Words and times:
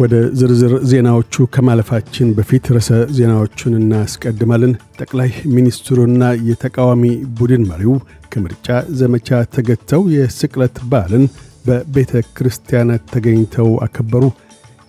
ወደ 0.00 0.14
ዝርዝር 0.38 0.72
ዜናዎቹ 0.90 1.44
ከማለፋችን 1.54 2.28
በፊት 2.36 2.66
ርዕሰ 2.74 2.88
ዜናዎቹን 3.16 3.74
እናስቀድማለን። 3.78 4.72
ጠቅላይ 5.00 5.30
ሚኒስትሩና 5.56 6.22
የተቃዋሚ 6.48 7.02
ቡድን 7.38 7.64
መሪው 7.70 7.94
ከምርጫ 8.32 8.68
ዘመቻ 9.00 9.40
ተገተው 9.54 10.02
የስቅለት 10.14 10.78
በዓልን 10.92 11.24
በቤተ 11.66 12.22
ክርስቲያናት 12.36 13.04
ተገኝተው 13.14 13.70
አከበሩ። 13.86 14.24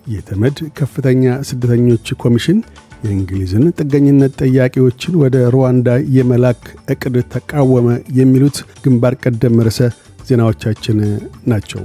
የተመድ 0.08 0.58
ከፍተኛ 0.78 1.34
ስደተኞች 1.50 2.08
ኮሚሽን 2.24 2.60
የእንግሊዝን 3.04 3.66
ጥገኝነት 3.80 4.34
ጠያቂዎችን 4.42 5.20
ወደ 5.24 5.38
ሩዋንዳ 5.56 5.88
የመላክ 6.18 6.64
ዕቅድ 6.94 7.18
ተቃወመ። 7.36 7.88
የሚሉት 8.20 8.58
ግንባር 8.84 9.16
ቀደም 9.24 9.64
ርዕሰ 9.68 9.82
ዜናዎቻችን 10.30 11.00
ናቸው። 11.46 11.84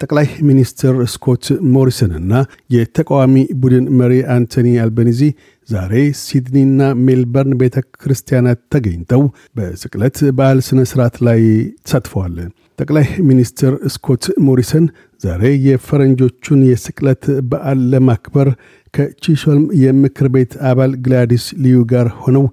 ጠቅላይ 0.00 0.26
ሚኒስትር 0.48 0.94
ስኮት 1.12 1.44
ሞሪሰንና 1.74 2.32
የተቃዋሚ 2.74 3.34
ቡድን 3.62 3.86
መሪ 4.00 4.12
አንቶኒ 4.34 4.68
አልበኒዚ 4.82 5.20
ዛሬ 5.68 5.92
ሲድኒና 6.20 6.82
ሜልበርን 7.06 7.54
ቤተ 7.62 7.76
ክርስቲያናት 7.96 8.60
ተገኝተው 8.74 9.22
በስቅለት 9.56 10.18
በዓል 10.38 10.60
ሥነ 10.68 10.82
ሥርዓት 10.90 11.16
ላይ 11.28 11.40
ተሳትፈዋል። 11.80 12.36
ጠቅላይ 12.78 13.06
ሚኒስትር 13.28 13.74
ስኮት 13.94 14.24
ሞሪሰን 14.46 14.84
ዛሬ 15.22 15.44
የፈረንጆቹን 15.66 16.60
የስቅለት 16.70 17.24
በዓል 17.50 17.80
ለማክበር 17.92 18.48
ከቺሾልም 18.94 19.66
የምክር 19.82 20.28
ቤት 20.36 20.52
አባል 20.70 20.92
ግላዲስ 21.04 21.46
ልዩ 21.64 21.78
ጋር 21.92 22.08
ሆነው 22.22 22.44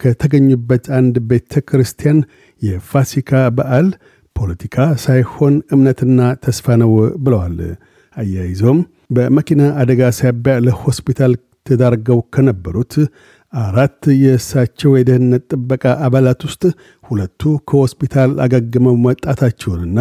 ከተገኙበት 0.00 0.84
አንድ 0.98 1.16
ቤተ 1.30 1.62
ክርስቲያን 1.68 2.18
የፋሲካ 2.62 3.30
በዓል 3.56 3.88
ፖለቲካ 4.36 4.76
ሳይሆን 5.04 5.54
እምነትና 5.74 6.20
ተስፋ 6.44 6.76
ነው 6.82 6.92
ብለዋል። 7.24 7.58
አያይዘውም 8.16 8.80
በመኪና 9.10 9.62
አደጋ 9.80 10.02
ሳቢያ 10.18 10.54
ለሆስፒታል 10.66 11.32
ተዳርገው 11.66 12.18
ከነበሩት 12.34 12.94
አራት 13.52 14.02
የእሳቸው 14.22 14.92
የደህንነት 14.98 15.44
ጥበቃ 15.52 15.84
አባላት 16.06 16.40
ውስጥ 16.48 16.62
ሁለቱ 17.04 17.40
ከሆስፒታል 17.68 18.32
አገግመው 18.44 18.96
መጣታቸውንና 19.04 19.98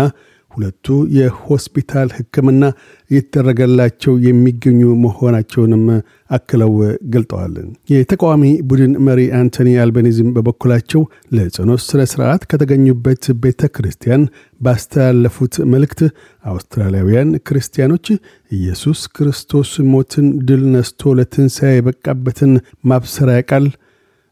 ሁለቱ 0.53 0.87
የሆስፒታል 1.17 2.09
ሕክምና 2.17 2.63
እየተደረገላቸው 3.11 4.13
የሚገኙ 4.25 4.81
መሆናቸውንም 5.03 5.85
አክለው 6.31 6.71
ገልጠዋል። 7.13 7.53
የተቃዋሚ 7.93 8.43
ቡድን 8.69 8.93
መሪ 9.07 9.21
አንቶኒ 9.39 9.69
አልቤኒዝም 9.83 10.29
በበኩላቸው 10.35 11.01
ለጸሎት 11.35 11.83
ሥነ 11.87 12.03
ሥርዓት 12.11 12.43
ከተገኙበት 12.51 13.25
ቤተ 13.43 13.69
ክርስቲያን 13.75 14.23
ባስተላለፉት 14.61 15.55
መልእክት 15.73 16.01
አውስትራሊያውያን 16.45 17.31
ክርስቲያኖች 17.47 18.07
ኢየሱስ 18.51 19.01
ክርስቶስ 19.15 19.71
ሞትን 19.93 20.27
ድል 20.47 20.63
ነስቶ 20.73 21.13
ለትንሣኤ 21.19 21.73
የበቃበትን 21.77 22.53
ማብሰሪያ 22.85 23.41
ቃል 23.49 23.67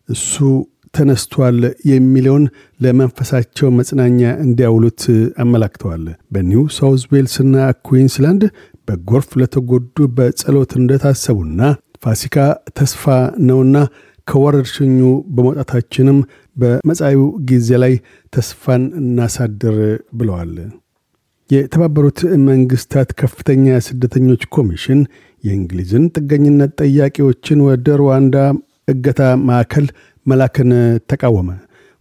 እሱ 0.10 0.36
ተነስቷል 0.94 1.60
የሚለውን 1.92 2.44
ለመንፈሳቸው 2.80 3.68
መጽናኛ 3.78 4.22
እንዲያውሉት 4.46 5.04
አመላክተዋል። 5.44 6.04
በኒው 6.34 6.64
ሳውዝ 6.78 7.04
ዌልስና 7.14 7.56
ኩዊንስላንድ 7.88 8.44
በጎርፍ 8.88 9.30
ለተጎዱ 9.42 10.08
በጸሎት 10.18 10.72
እንደታሰቡና 10.80 11.60
ፋሲካ 12.06 12.36
ተስፋ 12.78 13.04
ነውና 13.48 13.76
ከወረርሽኙ 14.28 15.00
በመውጣታችንም 15.36 16.20
በመጻዩ 16.56 17.20
ጊዜ 17.50 17.70
ላይ 17.84 17.94
ተስፋን 18.34 18.84
እናሳድር 19.02 19.78
ብለዋል። 20.20 20.54
የተባበሩት 21.50 22.20
መንግስታት 22.50 23.10
ከፍተኛ 23.22 23.80
ስደተኞች 23.88 24.44
ኮሚሽን 24.56 25.00
የእንግሊዝን 25.44 26.04
ጥገኝነት 26.16 26.74
ጠያቂዎችን 26.82 27.64
ወደ 27.68 27.96
ሩዋንዳ 28.02 28.36
እገታ 28.88 29.20
ማዕከል 29.48 29.86
መላክን 30.26 30.72
ተቃወመ። 31.12 31.50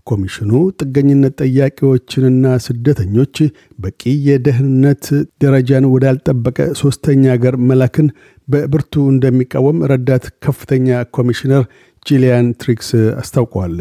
ኮሚሽኑ 0.07 0.51
ጥገኝነት 0.81 1.35
ጠያቂዎችንና 1.43 2.45
ስደተኞች 2.65 3.37
በቂ 3.79 4.01
የደህንነት 4.27 5.05
ደረጃን 5.43 5.85
ወዳልጠበቀ 5.93 6.59
ሦስተኛ 6.81 7.25
አገር 7.35 7.57
መላክን 7.71 8.09
በብርቱ 8.49 8.95
እንደሚቃወም 9.13 9.79
ረዳት 9.91 10.25
ከፍተኛ 10.45 10.89
ኮሚሽነር 11.17 11.65
ጂሊያን 12.07 12.47
ትሪክስ 12.63 12.91
አስታውቀዋል። 13.21 13.77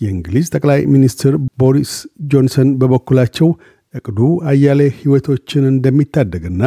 የእንግሊዝ 0.00 0.46
ጠቅላይ 0.54 0.80
ሚኒስትር 0.92 1.32
ቦሪስ 1.60 1.92
ጆንሰን 2.30 2.68
በበኩላቸው 2.80 3.48
እቅዱ 3.94 4.18
አያሌ 4.50 4.80
ሕይወቶችን 4.98 5.64
እንደሚታደግና 5.70 6.62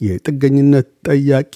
የጥገኝነት 0.00 0.88
ጠያቂ 1.08 1.54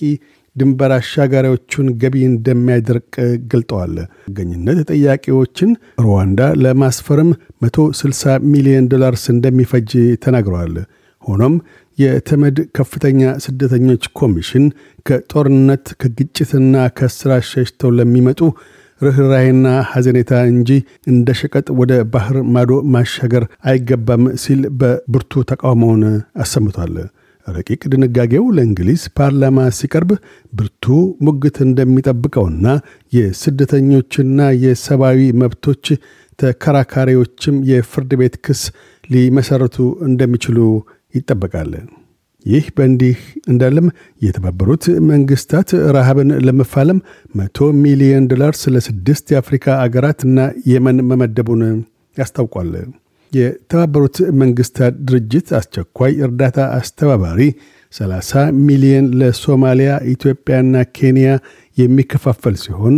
ድንበር 0.56 0.90
አሻጋሪዎቹን 0.96 1.86
ገቢ 2.00 2.16
እንደሚያደርቅ 2.30 3.14
ገልጠዋል። 3.52 3.94
ጥገኝነት 4.26 4.80
ጠያቂዎችን 4.90 5.70
ሩዋንዳ 6.04 6.40
ለማስፈርም 6.64 7.30
160 7.66 8.34
ሚሊዮን 8.52 8.88
ዶላርስ 8.92 9.24
እንደሚፈጅ 9.34 9.90
ተናግረዋል። 10.24 10.74
ሆኖም 11.22 11.54
የተመድ 11.98 12.56
ከፍተኛ 12.76 13.22
ስደተኞች 13.44 14.04
ኮሚሽን 14.20 14.64
ከጦርነት 15.06 15.86
ከግጭትና 16.00 16.76
ከስራ 16.98 17.32
ሸሽተው 17.50 17.90
ለሚመጡ 17.98 18.40
ርኅራሄና 19.00 19.66
ሐዘኔታ 19.90 20.32
እንጂ 20.50 20.70
እንደ 21.12 21.28
ሸቀጥ 21.38 21.66
ወደ 21.80 21.92
ባህር 22.12 22.36
ማዶ 22.54 22.72
ማሻገር 22.94 23.44
አይገባም 23.68 24.24
ሲል 24.42 24.62
በብርቱ 24.80 25.42
ተቃውሞውን 25.50 26.02
አሰምቷል። 26.44 26.94
ረቂቅ 27.46 27.82
ድንጋጌው 27.92 28.44
ለእንግሊዝ 28.56 29.02
ፓርላማ 29.18 29.64
ሲቀርብ 29.78 30.10
ብርቱ 30.52 30.84
ሙግት 31.26 31.56
እንደሚጠብቀውና 31.66 32.66
የስደተኞችና 33.12 34.40
የሰብአዊ 34.64 35.20
መብቶች 35.42 35.86
ተከራካሪዎችም 36.38 37.56
የፍርድ 37.70 38.12
ቤት 38.20 38.36
ክስ 38.46 38.62
ሊመሠረቱ 39.04 39.76
እንደሚችሉ 40.08 40.58
ይጠበቃል። 41.14 41.72
ይህ 42.46 42.64
በእንዲህ 42.76 43.18
እንዳለም 43.50 43.86
የተባበሩት 44.22 44.84
መንግስታት 45.10 45.68
ረሃብን 45.96 46.30
ለመፋለም 46.46 46.98
መቶ 47.34 47.68
ሚሊዮን 47.82 48.26
ዶላርስ 48.32 48.62
ለስድስት 48.74 49.26
የአፍሪካ 49.32 49.76
አገራትና 49.84 50.38
የመን 50.72 50.98
መመደቡን 51.10 51.62
ያስታውቋል። 52.16 52.72
የተባበሩት 53.32 54.16
መንግስታት 54.40 54.94
ድርጅት 55.08 55.48
አስቸኳይ 55.58 56.12
እርዳታ 56.26 56.58
አስተባባሪ 56.78 57.40
30 57.92 58.42
ሚሊዮን 58.66 59.06
ለሶማሊያ፣ 59.20 59.92
ኢትዮጵያና 60.12 60.74
ኬንያ 60.98 61.30
የሚከፋፈል 61.78 62.54
ሲሆን 62.62 62.96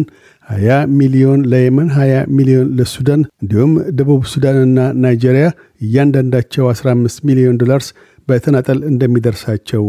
20 0.48 0.80
ሚሊዮን 0.98 1.40
ለየመን፣ 1.52 1.88
20 1.96 2.26
ሚሊዮን 2.38 2.68
ለሱዳን 2.78 3.22
እንዲሁም 3.42 3.72
ደቡብ 3.98 4.22
ሱዳንና 4.32 4.78
ናይጄሪያ 5.04 5.46
እያንዳንዳቸው 5.86 6.66
15 6.74 7.24
ሚሊዮን 7.30 7.60
ዶላርስ 7.62 7.88
በተናጠል 8.28 8.78
እንደሚደርሳቸው 8.90 9.84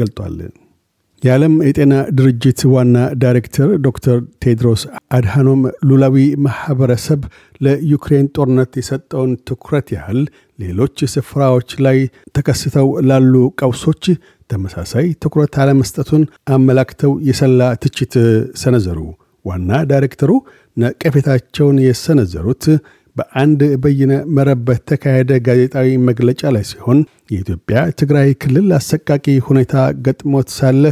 ገልጧል። 0.00 0.38
የዓለም 1.22 1.54
የጤና 1.66 1.94
ድርጅት 2.18 2.60
ዋና 2.72 2.96
ዳይሬክተር 3.22 3.70
ዶክተር 3.86 4.18
ቴድሮስ 4.42 4.82
አድሃኖም 5.16 5.60
ሉላዊ 5.88 6.16
ማኅበረሰብ 6.44 7.20
ለዩክሬን 7.60 8.26
ጦርነት 8.36 8.72
የሰጠውን 8.80 9.32
ትኩረት 9.48 9.88
ያህል 9.96 10.20
ሌሎች 10.58 10.96
ስፍራዎች 11.14 11.70
ላይ 11.86 11.98
ተከስተው 12.38 12.90
ላሉ 13.10 13.34
ቀውሶች 13.60 14.04
ተመሳሳይ 14.50 15.08
ትኩረት 15.24 15.56
አለመስጠቱን 15.64 16.22
አመላክተው 16.52 17.14
የሰላ 17.28 17.70
ትችት 17.84 18.14
ሰነዘሩ። 18.62 19.00
ዋና 19.44 19.72
ዳይሬክተሩ 19.90 20.30
ነቀፌታቸውን 20.76 21.76
የሰነዘሩት 21.84 22.64
በአንድ 23.18 23.60
በይነ 23.82 24.12
መረብ 24.36 24.60
በተካሄደ 24.68 25.30
ጋዜጣዊ 25.46 25.88
መግለጫ 26.08 26.50
ላይ 26.54 26.64
ሲሆን 26.70 26.98
የኢትዮጵያ 27.30 27.78
ትግራይ 28.00 28.30
ክልል 28.42 28.68
አሰቃቂ 28.78 29.26
ሁኔታ 29.48 29.74
ገጥሞት 30.06 30.50
ሳለ 30.56 30.84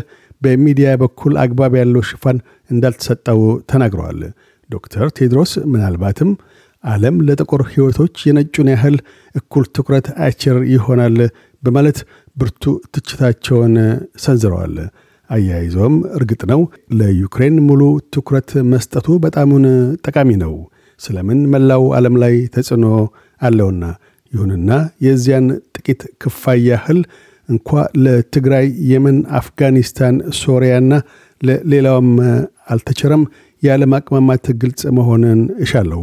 በሚዲያ 0.43 0.88
በኩል 1.02 1.34
አግባብ 1.43 1.75
ያለው 1.81 2.02
ሽፋን 2.08 2.38
እንዳልተሰጠው 2.70 3.40
ተናግረዋል። 3.70 4.20
ዶክተር 4.70 5.06
ቴድሮስ 5.19 5.52
ምናልባትም 5.73 6.31
ዓለም 6.84 7.17
ለጥቁር 7.26 7.62
ሕይወቶች 7.70 8.17
የነጩን 8.26 8.69
ያህል 8.73 8.96
እኩል 9.34 9.64
ትኩረት 9.76 10.06
አይችር 10.25 10.56
ይሆናል 10.75 11.17
በማለት 11.62 11.99
ብርቱ 12.37 12.64
ትችታቸውን 12.94 13.75
ሰንዝረዋል። 14.25 14.75
አያይዘውም 15.31 15.96
እርግጥ 16.17 16.43
ነው 16.50 16.61
ለዩክሬን 16.99 17.56
ሙሉ 17.69 17.82
ትኩረት 18.14 18.50
መስጠቱ 18.73 19.17
በጣሙን 19.25 19.64
ጠቃሚ 20.06 20.31
ነው 20.44 20.52
ስለምን 21.00 21.40
መላው 21.52 21.84
ዓለም 21.96 22.14
ላይ 22.22 22.34
ተጽዕኖ 22.54 22.87
አለውና። 23.40 23.84
ይሁንና 24.32 24.70
የዚያን 25.06 25.46
ጥቂት 25.76 26.00
ክፋይ 26.22 26.60
ያህል 26.69 27.00
እንኳ 27.48 27.70
ለትግራይ፣ 28.04 28.66
የመን፣ 28.90 29.19
አፍጋኒስታን፣ 29.38 30.14
ሶሪያና 30.40 30.93
ለሌላውም 31.40 32.08
አልተቸረም። 32.70 33.25
የዓለም 33.62 33.93
አቅማማት 33.98 34.46
ግልጽ 34.62 34.82
መሆንን 34.96 35.40
እሻለሁ። 35.64 36.02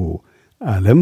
ዓለም 0.61 1.01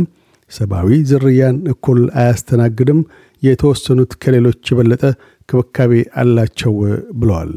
ሰብአዊ 0.52 0.90
ዝርያን 1.10 1.58
እኩል 1.74 2.00
አያስተናግድም። 2.22 3.02
የተወሰኑት 3.44 4.12
ከሌሎች 4.24 4.72
የበለጠ 4.72 5.04
ክብካቤ 5.50 5.92
አላቸው 6.22 6.74
ብለዋል። 7.20 7.54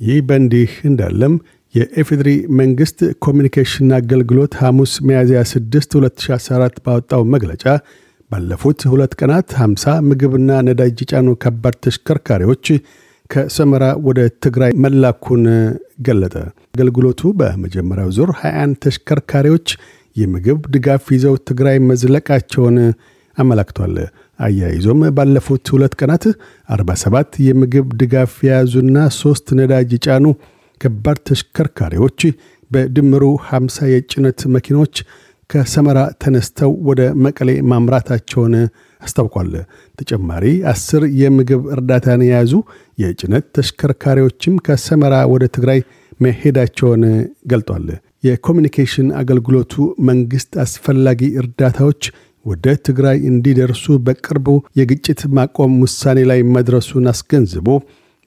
ይህ 0.00 0.18
በእንዲህ 0.28 0.72
እንዳለም 0.84 1.34
የኤፌድሪ 1.74 2.28
መንግሥት 2.58 2.98
ኮሚኒኬሽን 3.24 3.88
አገልግሎት 3.96 4.52
ሐሙስ 4.60 4.92
ሚያዝያ 5.06 5.40
6 5.52 5.96
2014 5.96 6.76
ባወጣው 6.84 7.22
መግለጫ 7.34 7.64
ባለፉት 8.30 8.80
ሁለት 8.92 9.12
ቀናት 9.20 9.48
50 9.60 9.96
ምግብና 10.08 10.50
ነዳጅ 10.68 11.00
የጫኑ 11.02 11.28
ከባድ 11.44 11.76
ተሽከርካሪዎች 11.86 12.66
ከሰመራ 13.30 13.84
ወደ 14.06 14.20
ትግራይ 14.44 14.72
መላኩን 14.84 15.44
ገለጠ። 16.06 16.34
አገልግሎቱ 16.68 17.32
በመጀመሪያው 17.40 18.10
ዙር 18.16 18.30
21 18.40 18.80
ተሽከርካሪዎች 18.84 19.68
የምግብ 20.16 20.60
ድጋፍ 20.74 21.04
ይዘው 21.14 21.36
ትግራይ 21.50 21.78
መዝለቃቸውን 21.90 22.76
አመላክቷል። 23.36 23.94
አያይዞም 24.38 25.00
ባለፉት 25.16 25.66
ሁለት 25.74 25.94
ቀናት 26.00 26.24
47 26.68 27.38
የምግብ 27.46 27.88
ድጋፍ 28.00 28.34
የያዙና 28.46 28.98
ሦስት 29.20 29.48
ነዳጅ 29.60 29.90
የጫኑ 29.96 30.24
ከባድ 30.80 31.18
ተሽከርካሪዎች 31.28 32.20
በድምሩ 32.70 33.24
50 33.48 33.88
የጭነት 33.92 34.40
መኪኖች 34.54 34.94
ከሰመራ 35.50 35.98
ተነስተው 36.22 36.70
ወደ 36.88 37.00
መቀሌ 37.24 37.50
ማምራታቸውን 37.70 38.54
አስታውቋል። 39.00 39.50
ተጨማሪ 39.98 40.44
አስር 40.70 41.02
የምግብ 41.20 41.62
እርዳታን 41.74 42.22
የያዙ 42.26 42.52
የጭነት 42.98 43.46
ተሽከርካሪዎችም 43.56 44.54
ከሰመራ 44.66 45.14
ወደ 45.32 45.46
ትግራይ 45.56 45.80
መሄዳቸውን 46.20 47.02
ገልጧል። 47.50 47.86
የኮሚኒኬሽን 48.28 49.08
አገልግሎቱ 49.20 49.74
መንግሥት 50.08 50.52
አስፈላጊ 50.64 51.22
እርዳታዎች 51.40 52.02
ወደ 52.44 52.66
ትግራይ 52.86 53.18
እንዲደርሱ 53.30 53.84
በቅርቡ 54.06 54.48
የግጭት 54.78 55.20
ማቆም 55.36 55.74
ውሳኔ 55.84 56.18
ላይ 56.30 56.40
መድረሱን 56.56 57.06
አስገንዝቦ 57.12 57.68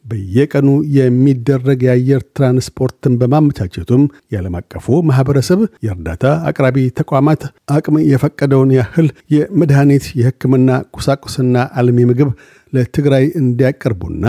በየቀኑ 0.07 0.67
የሚደረግ 0.97 1.79
የአየር 1.85 2.21
ትራንስፖርትን 2.35 3.13
በማመቻቸቱም 3.21 4.03
የዓለም 4.33 4.55
አቀፉ 4.59 4.97
ማኅበረሰብ 5.09 5.61
የእርዳታ 5.85 6.25
አቅራቢ 6.49 6.85
ተቋማት 6.99 7.41
አቅም 7.75 7.97
የፈቀደውን 8.11 8.71
ያህል 8.77 9.07
የመድኃኒት፣ 9.35 10.05
የሕክምና 10.19 10.69
ቁሳቁስና 10.97 11.65
አልሚ 11.79 12.05
ምግብ 12.11 12.31
ለትግራይ 12.73 13.25
እንዲያቀርቡና 13.41 14.25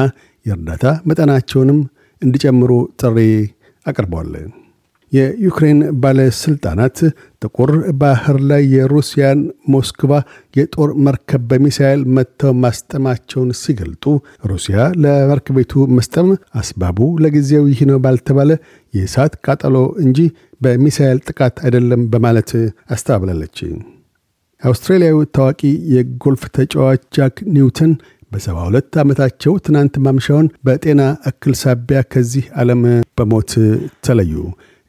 የእርዳታ 0.46 0.84
መጠናቸውንም 1.08 1.80
እንዲጨምሩ 2.22 2.70
ጥሪ 3.00 3.18
አቅርበዋል። 3.86 4.32
የዩክሬን 5.12 5.78
ባለሥልጣናት 6.02 6.98
ጥቁር 7.42 7.70
ባህር 8.00 8.36
ላይ 8.50 8.62
የሩሲያን 8.74 9.40
ሞስክቫ 9.74 10.10
የጦር 10.54 10.90
መርከብ 11.06 11.42
በሚሳኤል 11.50 12.00
መጥተው 12.16 12.52
ማስጠማቸውን 12.64 13.50
ሲገልጡ 13.60 14.04
ሩሲያ 14.50 14.76
ለመርከቤቱ 15.04 15.84
መስጠም 15.98 16.28
አስባቡ 16.60 17.08
ለጊዜው 17.24 17.64
ይህ 17.72 17.80
ነው 17.90 18.00
ባልተባለ 18.04 18.50
የእሳት 18.94 19.34
ቃጠሎ 19.46 19.76
እንጂ 20.04 20.18
በሚሳኤል 20.60 21.20
ጥቃት 21.28 21.56
አይደለም 21.64 22.04
በማለት 22.12 22.52
አስተባብላለች። 22.90 23.58
አውስትራሊያዊ 24.62 25.18
ታዋቂ 25.36 25.60
የጎልፍ 25.94 26.44
ተጫዋች 26.56 27.02
ጃክ 27.16 27.36
ኒውተን 27.54 27.92
በሰባ 28.32 28.56
ሁለት 28.66 28.94
ዓመታቸው 29.02 29.52
ትናንት 29.66 29.94
ማምሻውን 30.06 30.48
በጤና 30.66 31.02
እክል 31.30 31.54
ሳቢያ 31.60 32.00
ከዚህ 32.12 32.46
ዓለም 32.60 32.82
በሞት 33.18 33.52
ተለዩ። 34.06 34.32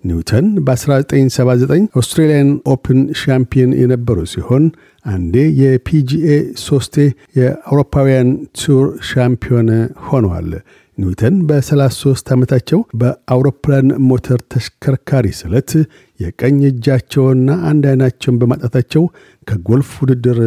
ኒውተን 0.03 0.45
በ1979 0.65 1.71
Australian 1.93 2.49
Open 2.73 2.99
ሻምፒዮን 3.21 3.71
የነበሩ 3.79 4.19
ሲሆን 4.33 4.65
አንዴ 5.05 5.35
የ 5.61 5.88
PGA 5.88 6.27
ሶስቴ 6.63 6.95
የአውሮፓውያን 7.39 8.29
tour 8.59 8.85
ሻምፒዮን 9.09 9.69
ሆነዋል። 10.07 10.49
ኒውተን 10.97 11.35
በ33 11.49 12.31
ዓመታቸው 12.35 12.79
በአውሮፕላን 13.01 13.89
ሞተር 14.07 14.39
ተሽከርካሪ 14.53 15.27
ስለት 15.39 15.71
የቀኝ 16.19 16.57
እጃቸውና 16.71 17.49
አንድ 17.69 17.85
አይናቸውን 17.91 18.39
በማጣታቸው 18.41 19.05
ከጎልፍ 19.47 19.91
ውድድር 20.03 20.39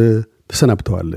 ተሰናብተዋል። 0.51 1.11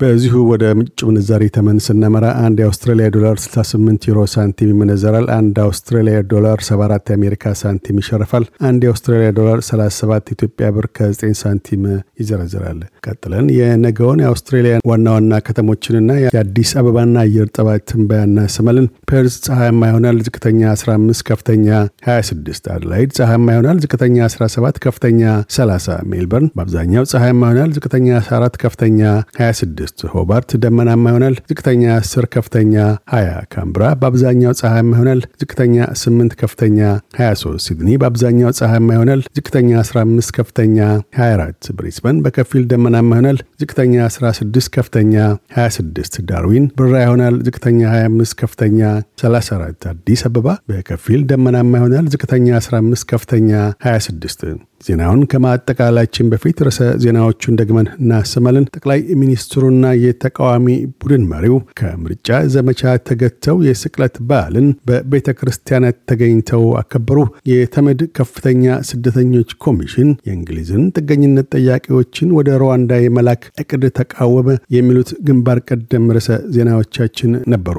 በዚሁ 0.00 0.34
ወደ 0.48 0.64
ምንጭ 0.76 0.98
ምንዛሪ 1.08 1.44
ተመን 1.54 1.78
ስነመራ 1.84 2.24
አንድ 2.42 2.56
የአውስትራሊያ 2.60 3.06
ዶላር 3.14 3.36
68 3.44 4.08
ዩሮ 4.08 4.18
ሳንቲም 4.32 4.70
ይመነዘራል። 4.72 5.26
አንድ 5.36 5.56
አውስትራሊያ 5.62 6.16
ዶላር 6.32 6.58
74 6.66 7.12
የአሜሪካ 7.12 7.52
ሳንቲም 7.60 8.00
ይሸርፋል። 8.02 8.44
አንድ 8.68 8.80
የአውስትራሊያ 8.86 9.28
ዶላር 9.38 9.60
37 9.68 10.32
ኢትዮጵያ 10.34 10.66
ብር 10.76 10.86
ከ9 10.96 11.30
ሳንቲም 11.40 11.84
ይዘረዝራል። 12.20 12.80
ቀጥለን 13.06 13.46
የነገውን 13.56 14.20
የአውስትሬሊያ 14.24 14.74
ዋና 14.90 15.06
ዋና 15.16 15.38
ከተሞችንና 15.46 16.10
የአዲስ 16.24 16.72
አበባና 16.80 17.16
አየር 17.24 17.48
ጠባይ 17.56 17.80
ትንበያ 17.90 18.20
እናሰማለን። 18.28 18.90
ፐርዝ 19.10 19.34
ፀሐያማ 19.46 19.82
ይሆናል። 19.90 20.20
ዝቅተኛ 20.26 20.60
15፣ 20.74 21.24
ከፍተኛ 21.30 21.66
26። 22.08 22.70
አድላይድ 22.76 23.10
ፀሐያማ 23.18 23.48
ይሆናል። 23.56 23.80
ዝቅተኛ 23.84 24.16
17፣ 24.30 24.82
ከፍተኛ 24.86 25.22
30። 25.56 25.98
ሜልበርን 26.12 26.52
በአብዛኛው 26.56 27.10
ፀሐያማ 27.12 27.42
ይሆናል። 27.48 27.74
ዝቅተኛ 27.78 28.08
14፣ 28.22 28.62
ከፍተኛ 28.62 29.00
26 29.40 29.84
ስድስት 29.88 30.00
ሆባርት 30.12 30.50
ደመናማ 30.62 31.04
ይሆናል። 31.10 31.34
ዝቅተኛ 31.50 31.82
10 31.98 32.26
ከፍተኛ 32.34 32.74
20 33.12 33.42
ካምብራ 33.52 33.82
በአብዛኛው 34.00 34.52
ፀሐያማ 34.60 34.90
ይሆናል። 34.96 35.20
ዝቅተኛ 35.42 35.74
8 36.00 36.34
ከፍተኛ 36.40 36.78
23 37.18 37.64
ሲድኒ 37.66 37.88
በአብዛኛው 38.02 38.50
ፀሐያማ 38.58 38.88
ይሆናል። 38.96 39.20
ዝቅተኛ 39.38 39.70
15 39.82 40.32
ከፍተኛ 40.38 40.78
24 41.18 41.70
ብሪስበን 41.78 42.18
በከፊል 42.26 42.64
ደመናማ 42.72 43.10
ይሆናል። 43.14 43.38
ዝቅተኛ 43.62 43.94
16 44.10 44.70
ከፍተኛ 44.76 45.14
26 45.58 46.20
ዳርዊን 46.30 46.66
ብራ 46.78 46.94
ይሆናል። 47.06 47.36
ዝቅተኛ 47.48 47.80
25 47.94 48.38
ከፍተኛ 48.42 48.80
34 49.22 49.90
አዲስ 49.92 50.22
አበባ 50.28 50.48
በከፊል 50.70 51.22
ደመናማ 51.32 51.72
ይሆናል። 51.80 52.08
ዝቅተኛ 52.14 52.48
15 52.60 53.06
ከፍተኛ 53.12 53.50
26 53.86 54.58
ዜናውን 54.86 55.22
ከማጠቃላችን 55.30 56.30
በፊት 56.32 56.58
ርዕሰ 56.66 56.80
ዜናዎቹን 57.02 57.58
ደግመን 57.60 57.88
እናሰማለን። 57.96 58.66
ጠቅላይ 58.74 59.00
ሚኒስትሩና 59.20 59.86
የተቃዋሚ 60.02 60.66
ቡድን 61.00 61.24
መሪው 61.30 61.56
ከምርጫ 61.80 62.38
ዘመቻ 62.54 62.94
ተገተው 63.08 63.58
የስቅለት 63.68 64.16
በዓልን 64.28 64.68
በቤተ 64.88 65.36
ክርስቲያናት 65.38 65.98
ተገኝተው 66.10 66.64
አከበሩ። 66.80 67.18
የተመድ 67.52 68.02
ከፍተኛ 68.18 68.62
ስደተኞች 68.90 69.52
ኮሚሽን 69.66 70.10
የእንግሊዝን 70.28 70.84
ጥገኝነት 70.96 71.48
ጠያቂዎችን 71.56 72.34
ወደ 72.38 72.58
ሩዋንዳ 72.62 73.00
የመላክ 73.02 73.44
እቅድ 73.62 73.84
ተቃወመ። 74.00 74.48
የሚሉት 74.76 75.10
ግንባር 75.26 75.60
ቀደም 75.70 76.12
ርዕሰ 76.16 76.30
ዜናዎቻችን 76.56 77.32
ነበሩ። 77.52 77.78